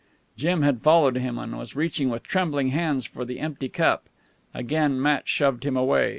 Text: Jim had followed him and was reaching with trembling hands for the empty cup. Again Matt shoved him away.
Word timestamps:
Jim 0.35 0.63
had 0.63 0.81
followed 0.81 1.15
him 1.15 1.37
and 1.37 1.59
was 1.59 1.75
reaching 1.75 2.09
with 2.09 2.23
trembling 2.23 2.69
hands 2.69 3.05
for 3.05 3.23
the 3.23 3.39
empty 3.39 3.69
cup. 3.69 4.05
Again 4.51 4.99
Matt 4.99 5.27
shoved 5.27 5.63
him 5.63 5.77
away. 5.77 6.09